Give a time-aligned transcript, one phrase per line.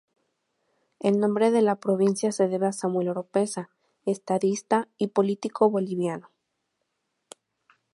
[0.99, 3.69] El nombre de la provincia se debe a Samuel Oropeza,
[4.03, 6.31] estadista y político boliviano.